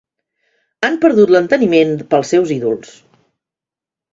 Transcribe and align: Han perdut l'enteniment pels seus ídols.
Han 0.87 0.95
perdut 1.03 1.33
l'enteniment 1.35 1.93
pels 2.15 2.33
seus 2.35 2.55
ídols. 2.59 2.99